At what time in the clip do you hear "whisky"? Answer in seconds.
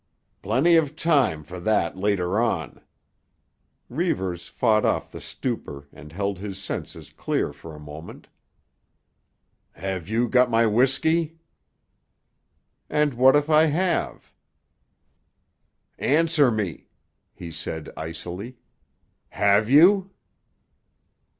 10.65-11.37